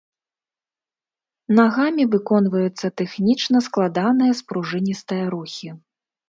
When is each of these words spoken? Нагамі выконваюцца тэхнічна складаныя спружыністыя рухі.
Нагамі 1.59 2.03
выконваюцца 2.15 2.87
тэхнічна 3.03 3.57
складаныя 3.67 4.33
спружыністыя 4.41 5.23
рухі. 5.37 5.69